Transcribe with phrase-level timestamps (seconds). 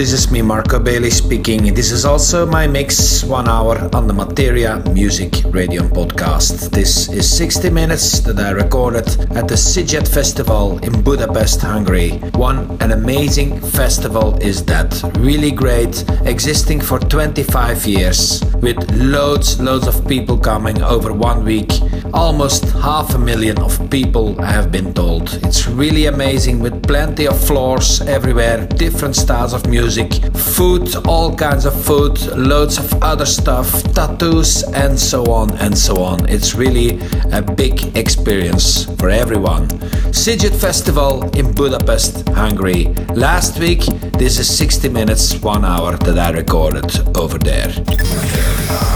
[0.00, 1.74] this is me Marco Bailey speaking.
[1.74, 6.70] This is also my mix, one hour on the Materia Music Radio podcast.
[6.70, 12.12] This is 60 minutes that I recorded at the Sziget Festival in Budapest, Hungary.
[12.32, 14.90] One an amazing festival is that.
[15.18, 21.72] Really great, existing for 25 years, with loads, loads of people coming over one week.
[22.12, 25.34] Almost half a million of people I have been told.
[25.44, 31.34] It's really amazing with plenty of floors everywhere, different different styles of music, food, all
[31.34, 36.28] kinds of food, loads of other stuff, tattoos, and so on and so on.
[36.28, 37.00] It's really
[37.32, 39.68] a big experience for everyone.
[40.12, 42.92] Sziget Festival in Budapest, Hungary.
[43.14, 43.80] Last week,
[44.18, 47.68] this is 60 minutes, one hour that I recorded over there.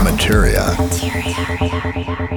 [0.04, 0.76] Materia.
[0.78, 2.33] Materia.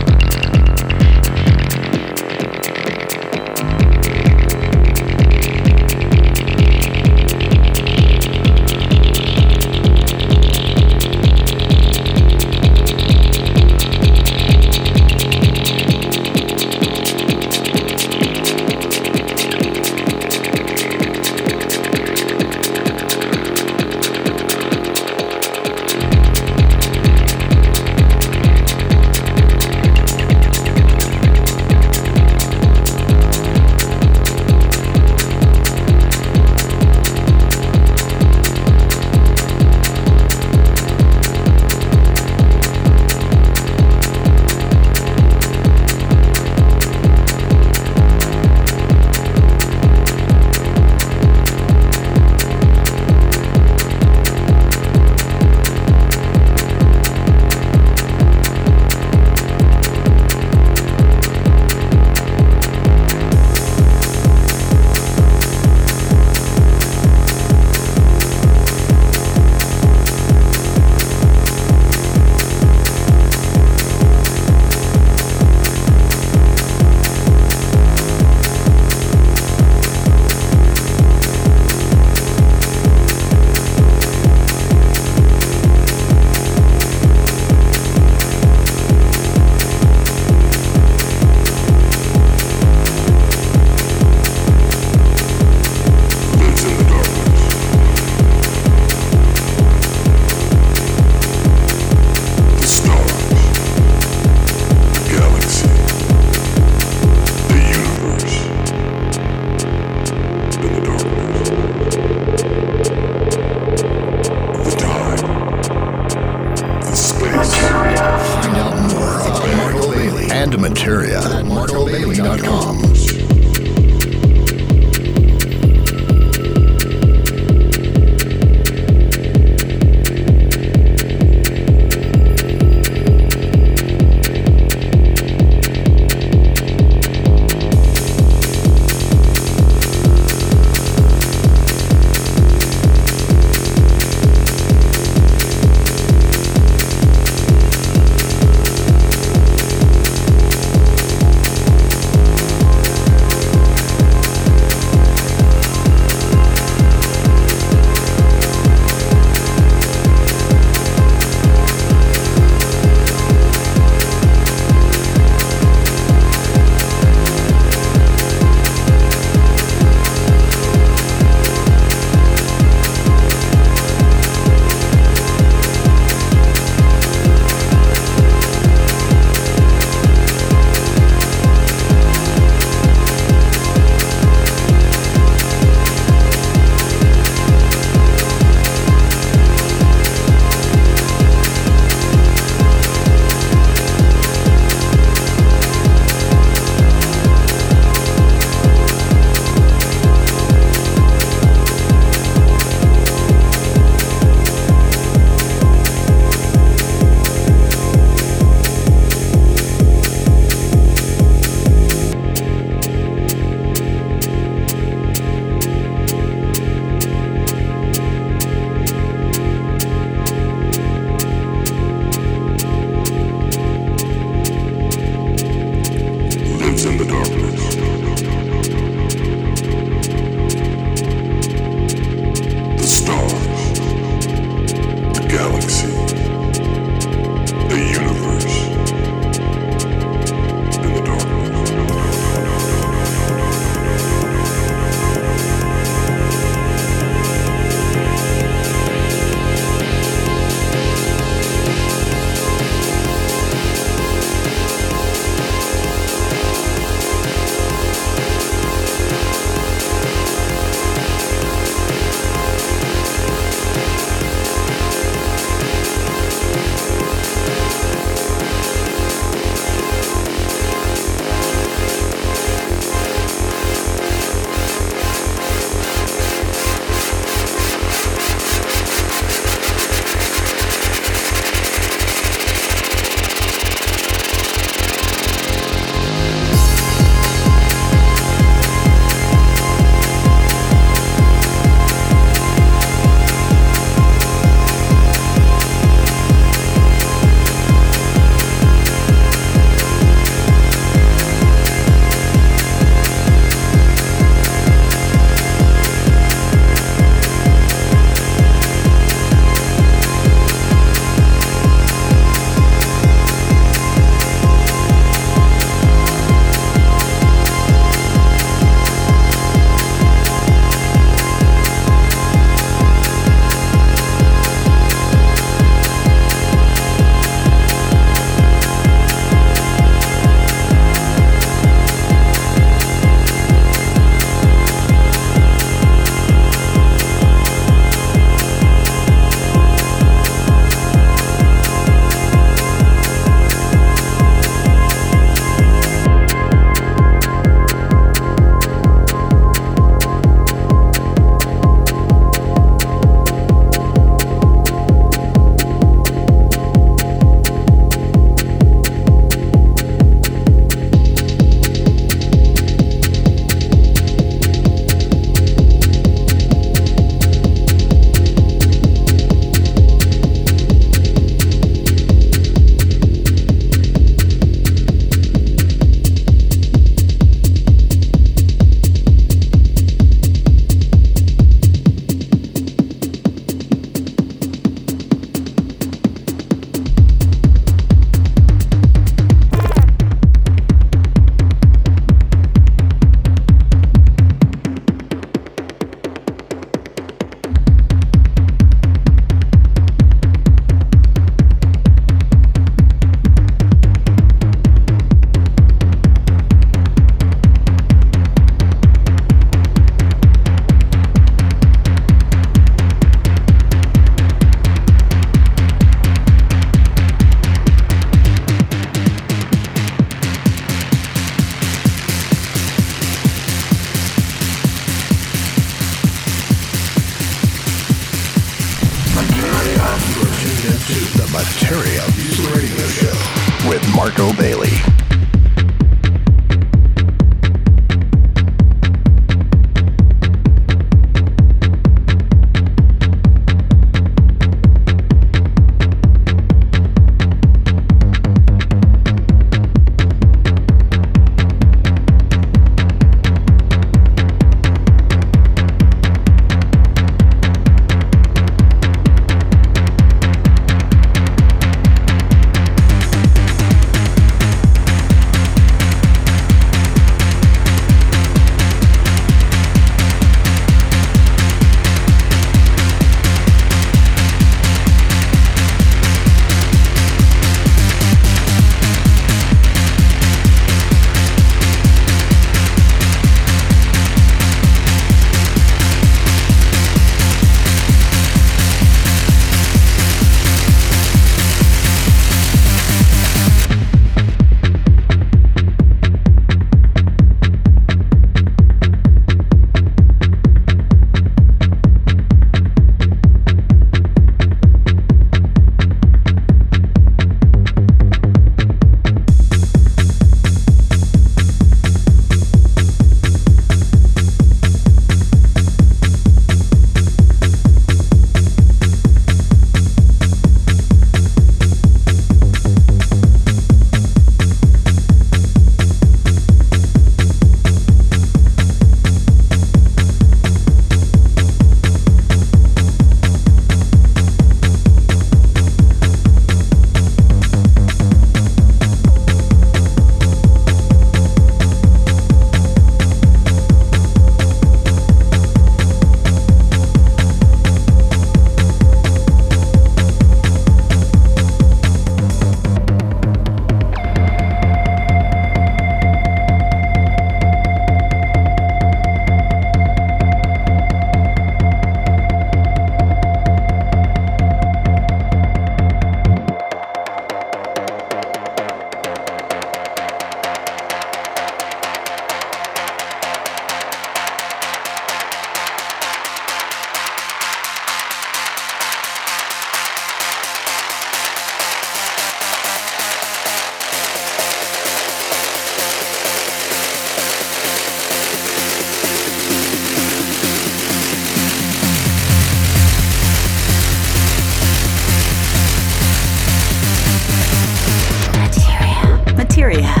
[599.61, 600.00] bacteria.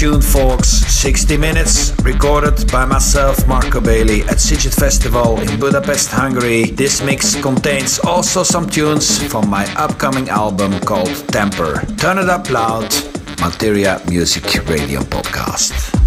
[0.00, 0.68] Tuned, folks.
[0.68, 6.70] 60 minutes recorded by myself, Marco Bailey, at Sziget Festival in Budapest, Hungary.
[6.70, 11.84] This mix contains also some tunes from my upcoming album called Temper.
[11.98, 12.88] Turn it up loud,
[13.42, 15.99] Materia Music Radio Podcast.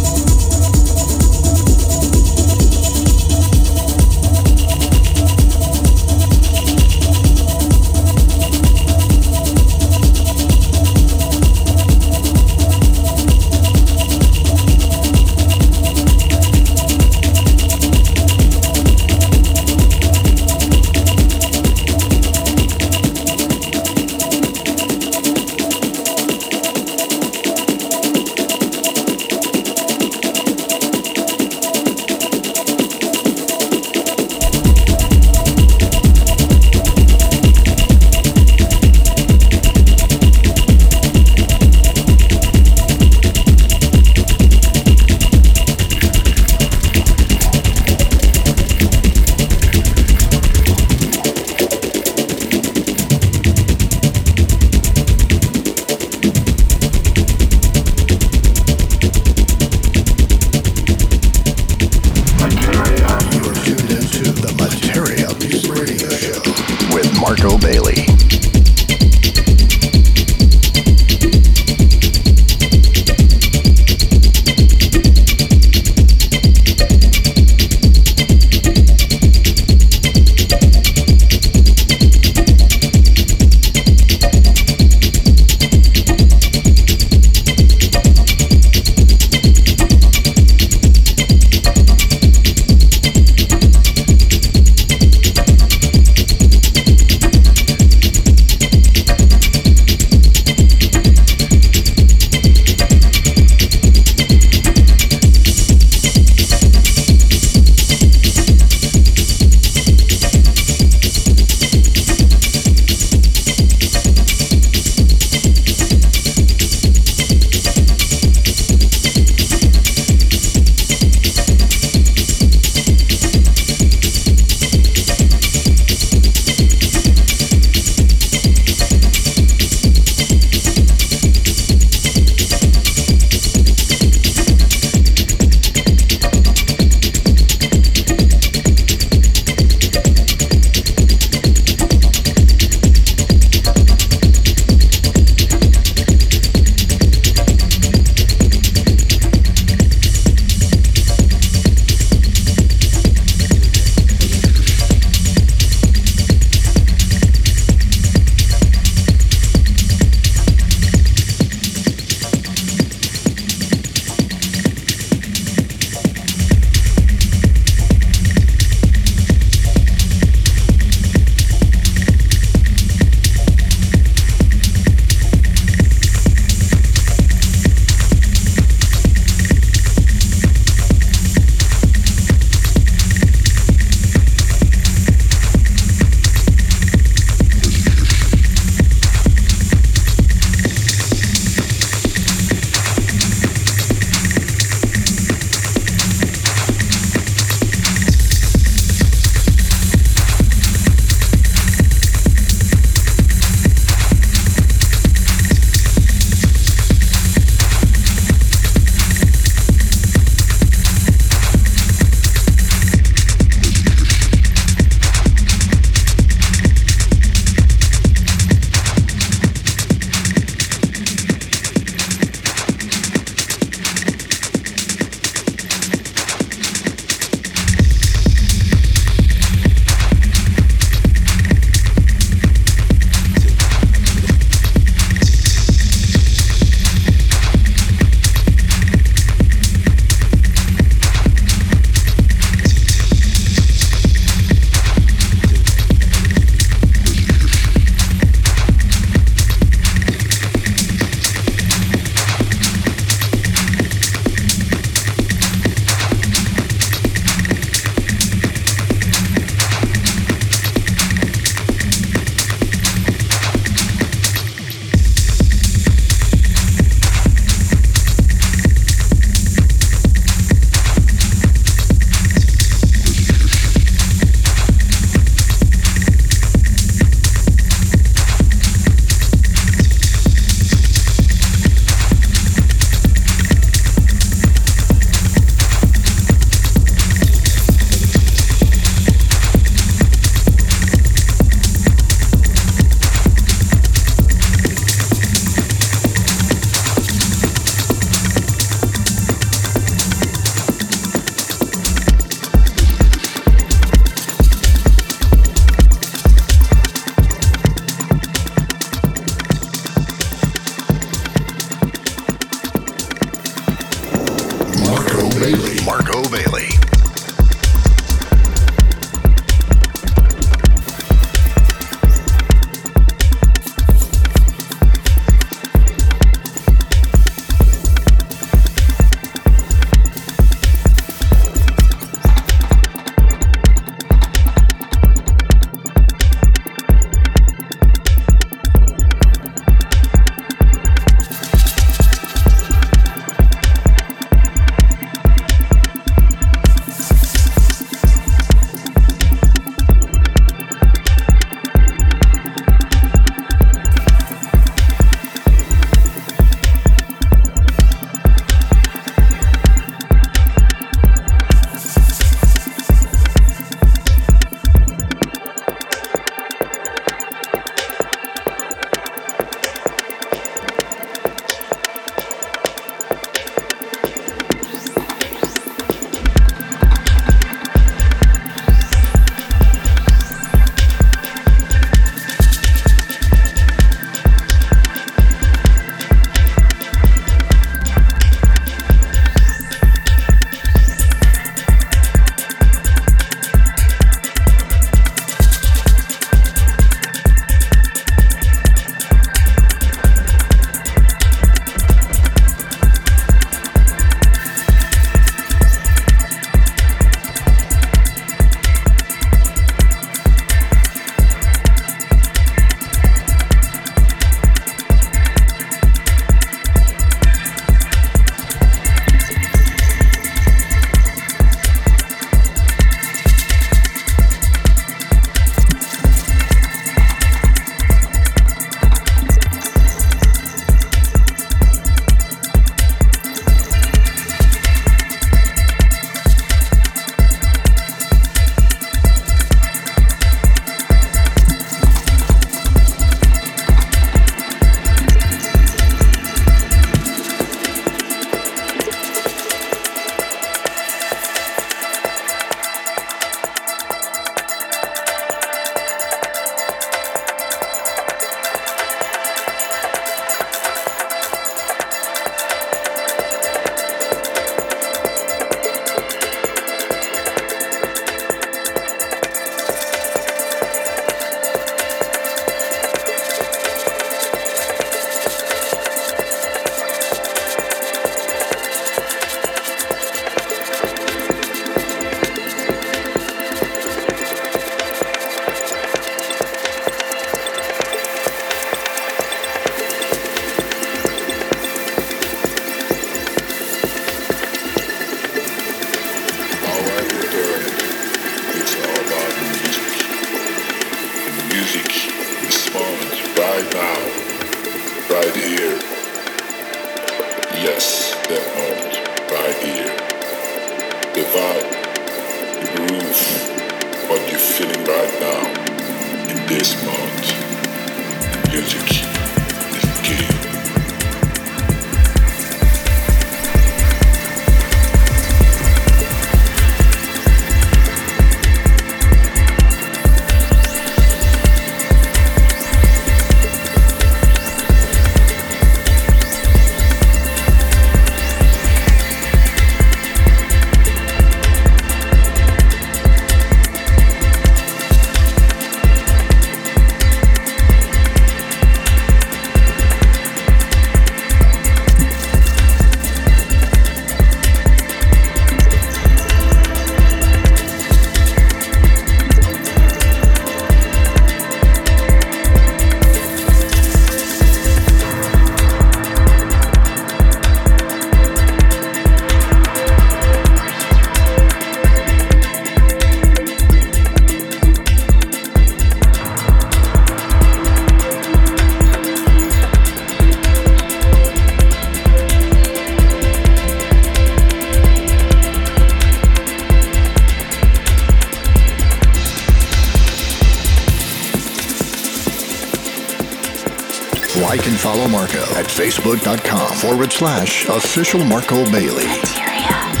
[595.65, 600.00] facebook.com forward slash official Marco Bailey.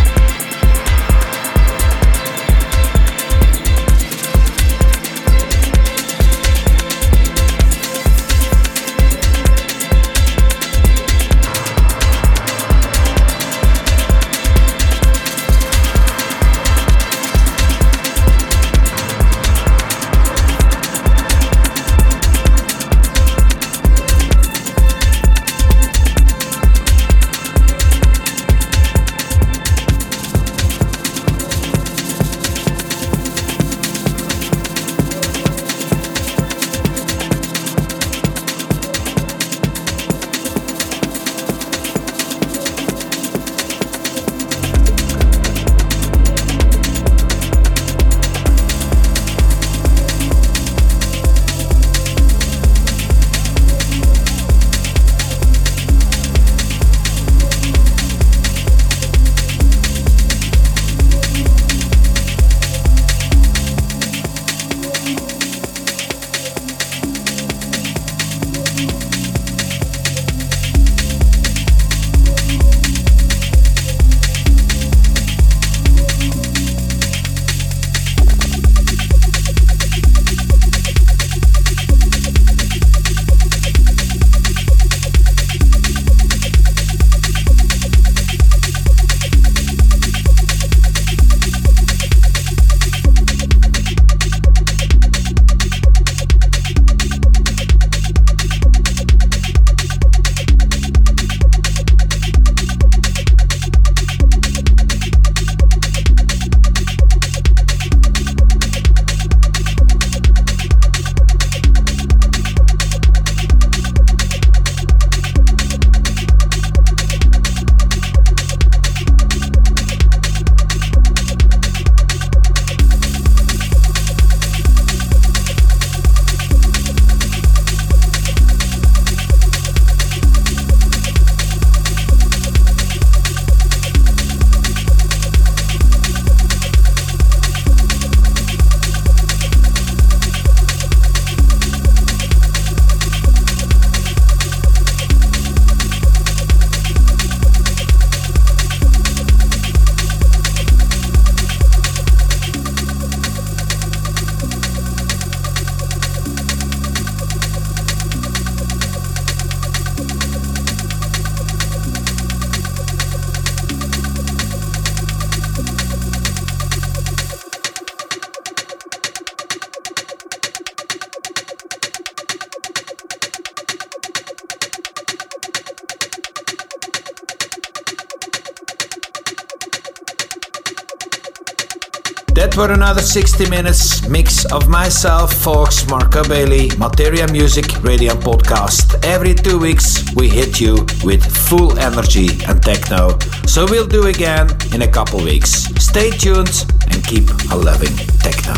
[182.61, 189.03] For another 60 minutes mix of myself, Fox, Marco Bailey, Materia Music Radio Podcast.
[189.03, 193.17] Every two weeks we hit you with full energy and techno.
[193.47, 195.65] So we'll do again in a couple weeks.
[195.83, 198.53] Stay tuned and keep a loving techno.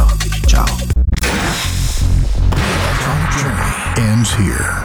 [0.47, 0.67] Ciao.
[3.97, 4.82] Ends here.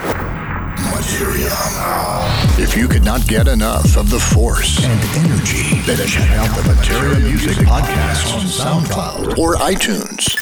[2.70, 6.74] If you could not get enough of the force and energy, then check out the
[6.74, 10.36] Materia Music Podcast on SoundCloud or iTunes.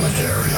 [0.00, 0.53] Materia.